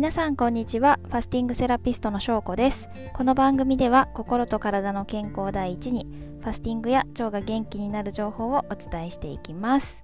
[0.00, 0.98] 皆さんこんにちは。
[1.08, 2.88] ファスティングセラピストのしょうこです。
[3.12, 6.06] この番組では心と体の健康第一に
[6.40, 10.02] ファスティングや腸が元気になる情報をお伝えしていきます。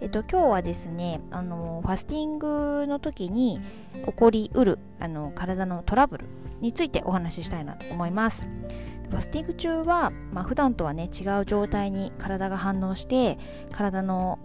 [0.00, 3.60] えっと今日はですねあのファスティングの時に
[4.06, 6.24] 起こりうるあの体のトラブル
[6.62, 8.48] についてお話ししたいなと思います。
[9.10, 13.38] ファスティング中は、まあ、普段とはね違う状態に体が反応して
[13.70, 14.38] 体の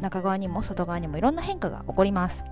[0.00, 2.44] 中側にも外側にもいろんな変化が起こります。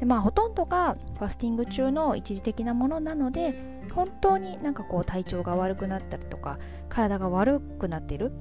[0.00, 3.54] でまあほとんどがファスティング中の一時的なものなので
[3.94, 8.32] 本当になんかこう体調が悪くなったりとか体が悪くなっている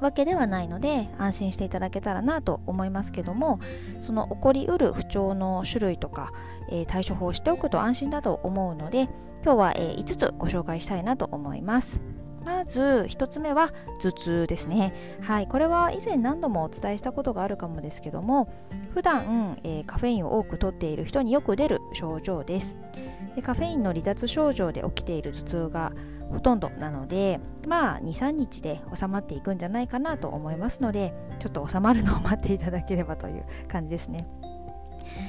[0.00, 3.58] わけではないので安心していただけたらなと思いますけども
[3.98, 6.32] その起こりうる不調の種類とか、
[6.70, 9.08] えー、対処法をしておくと安心だと思うので
[9.42, 12.13] 今日は、えー、5つご紹介したいなと思います。
[12.44, 14.94] まず1つ目は頭痛ですね。
[15.22, 18.48] はいこれは以前何度もお伝えしたことがあるかもですけども
[18.92, 22.76] 普段、えー、カフェインを多くとっている人によく出る症状です。
[23.34, 25.92] でカフェインの離脱症状で起きている頭痛が
[26.30, 34.26] ほとんどなのでまあ23日で収まっていくんじゃないかなと思いますのでちょっと収まるのを待っていただければという感じですね。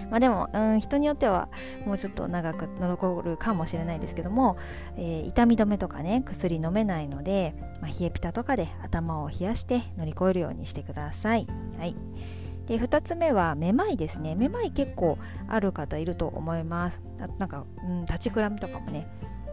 [0.09, 1.49] まあでも、うん、人によっては
[1.85, 4.57] もうちょっと長く残るかもしれないですけども、
[4.97, 11.47] えー、痛み止めとかね薬飲めないので、まあ、冷えピタとかで頭を冷やして乗り越えるようにしてください。
[11.77, 11.95] はい。
[12.67, 14.35] で2つ目はめまいですね。
[14.35, 17.01] めまい結構ある方いると思います。
[17.37, 19.07] なんか、うん、立ちくらみとかもね。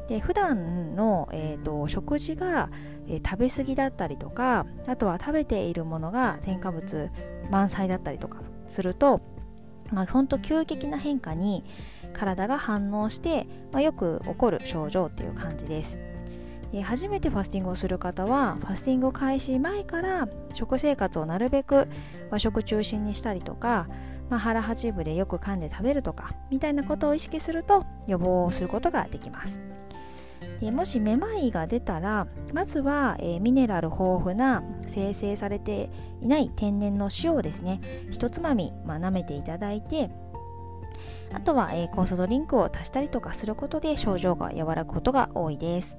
[0.08, 2.70] で普段の、えーと、食事が、
[3.08, 7.10] えー、食べ過ぎだったりとかあとは食べているものが添加物
[7.50, 9.20] 満載だったりとかすると
[9.92, 11.64] まあ、ほんと急激な変化に
[12.12, 15.98] 体が反応して、まあ、よく起こる症状っていう感じです。
[16.72, 21.86] で初めてファスティングをする方はファスティング開始前から食生活をなるべく
[22.30, 23.88] 和食中心にしたりとか、
[24.30, 29.60] まあ、腹八分でよく噛んで食べるとかみたいなことを意識すると予防することができます。
[30.62, 37.80] でもしめまいが出たらまずは、え、ミネラル豊富な生成されていない天然の塩をですね
[38.12, 40.08] ひとつまみ、まあ、めていただいて
[41.34, 45.98] あとは、えー、酵素ドリンクを足したりとかすることで症状が和らぐことが多いです。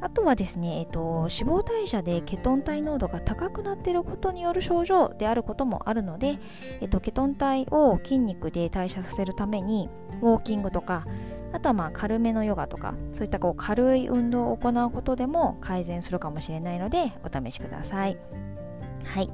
[0.00, 6.38] あとはですね、えーと、脂肪代謝でケトン体濃度が高くなっていることによる症状であることもあるので、
[6.80, 9.90] えーとケトン体を筋肉で代謝させるために
[10.22, 11.06] ウォーキングとか
[11.52, 18.18] あとはまあ軽めのヨガとかそういったこう軽い運動を行うことでも改善するかもしれないのでお試しください
[19.04, 19.30] はい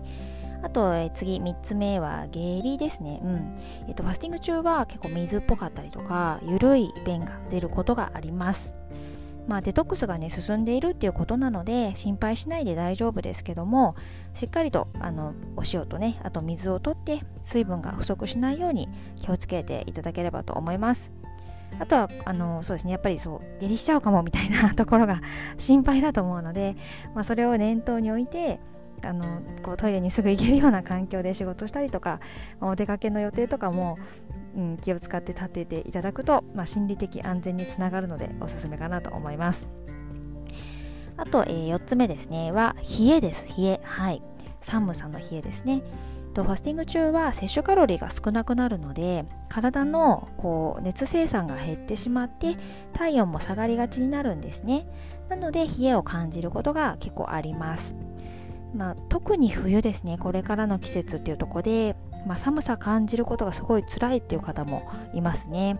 [0.62, 3.20] あと、え次3つ目は下痢ですね。
[3.22, 3.58] うん。
[3.86, 8.74] えっ、と、ファスティング中は結構水っぽかったりとか、ゆるい便が出ることがあります。
[9.46, 13.94] まあ、デトックスがね、進んでいるっていうことなので、心配しないで大丈夫ですけども、
[14.34, 21.12] しっかりと、あの、お塩とね、あと水をとって、水分が不足しないように気をつけていただければと思います。
[21.78, 25.20] あとはあのそうですねやっぱりそう下痢しちゃうかもみたいな ところが
[25.56, 26.76] 心配だと思うので、
[27.14, 28.60] まあ、それを念頭に置いて
[29.02, 32.18] あのこうトイレにすぐ行けるような環境で仕事したりとか、
[32.60, 33.96] お出かけの予定とかも、
[34.56, 39.68] うん、気を使って立てていただくと、まあ、心理的安全につながるのでおすすめかなと思います。
[41.16, 43.48] あと、えー、4つ目ですねは冷えです。
[43.56, 43.80] 冷え。
[43.82, 44.22] はい。
[44.60, 45.82] 寒さの冷えですね。
[46.28, 52.56] とファスティング中は摂取カロリーが少なくなるので体のこう熱生産が減ってしまって
[52.92, 54.86] 体温も下がりがちになるんですね。
[55.28, 57.94] なので冷えを感じることが結構あります。
[58.74, 61.96] まあ、特に冬ですねこれからの季節っていうとこで、
[62.26, 64.82] まあ、寒さ感じることがすごい辛いっていう方も
[65.14, 65.78] いますね。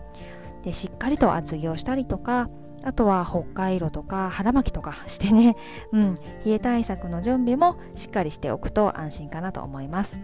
[0.63, 2.49] でしっかりと厚着をしたりとか
[2.83, 5.55] あとは北海道とか腹巻きとか してね、
[5.91, 10.19] うん、冷え対策の準備もしっかりしておくと安心かなと思います。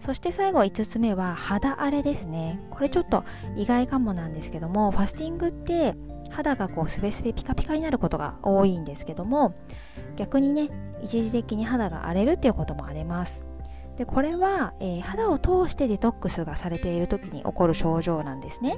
[0.00, 2.60] そして最後5つ目は肌荒れですね。
[2.70, 3.24] これちょっと
[3.56, 5.96] 意外かもなんですけどもファスティングって
[6.30, 9.54] 肌がこうスベスベピカピカになることが多いんですけども
[10.16, 10.70] 逆にね
[11.02, 13.44] 一時的に肌が荒れるっていうこともあります。
[13.96, 18.76] でこれは、えー、肌を通してデトックスがされている時に起こる症状なんですね。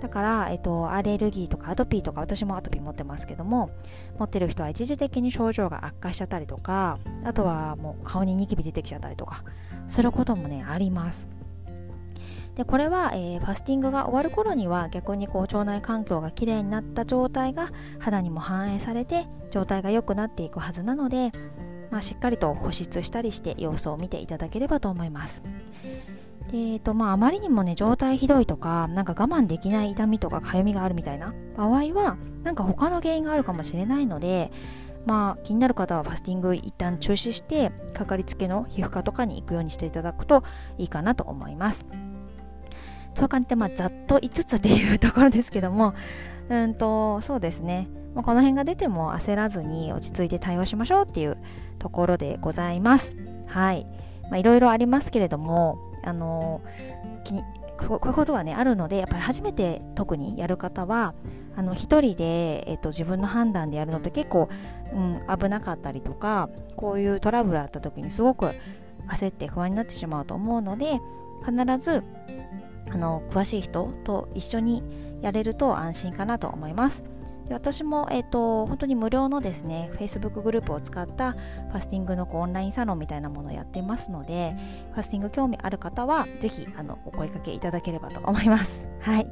[0.00, 3.70] だから、えっと、アレルギーとかアトピーとか私もアトピー持ってますけども
[4.18, 9.42] 持ってる人は一時的に症状が悪化しちゃったりとかあとはもう顔にニキビ出てきちゃったりとか
[9.88, 11.28] することもねあります。
[12.56, 21.32] でこれは、えー、ファスティングが終わる頃には逆にこう腸内環境がきれいになった状態が肌にも反映されて状態が良くなっていくはずなので、
[21.90, 25.42] まあ、しっかりと保湿したりして様子を見ていただければと思います。
[26.50, 34.52] でえーとまあ、あまりにもね状態ひどいとかなんか我慢できない痛みとかかゆみがあるみたいな場合はなんか他の原因があるかもしれないので
[35.06, 40.44] まあ気になる方はファスティング一旦中止してかかりつけの皮膚科とかに行くようにしていただくと
[40.78, 41.86] いいかなと思います。
[43.14, 45.94] そういう感じで、まあ、ざっと5つっていうところですけども
[46.50, 51.38] うんとそうですね、まあ、この辺が出ても焦らずに落ち着いて対応しましょうっていう
[51.78, 53.16] ところでございます。
[53.46, 53.86] はい。
[54.24, 56.62] まあいろいろありますけれどもあの
[57.24, 57.42] 気に
[57.78, 61.14] こういうことはねあるのでやっぱり初めて特にやる方は
[61.56, 64.48] あの一人で、えっと、自分の判断でやるのって結構、
[64.92, 68.54] うん、危なかったりとかこういうトラブルあった時にすごく
[69.08, 71.00] 焦って不安になってしまうと思うので
[71.44, 72.02] 必ず
[72.90, 74.82] あの詳しい人と一緒に
[75.22, 77.02] やれると安心かなと思います。
[77.46, 84.56] で私も、えーと、本当に無料のですね Facebook グループを使ったファスティングのこうオンラインサロンみたいなものをやってますので
[84.92, 88.86] ファスティング興味ある方はぜひあのお声かけいただければと思います。
[89.00, 89.26] はい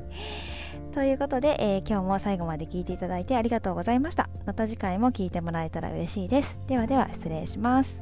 [0.93, 4.29] ということで、えー、今日も最後まで聞いていただいてありがとうございました。
[4.47, 6.57] また次回も聞いてもらえたら嬉しいです。
[6.69, 8.01] ではでは失礼します。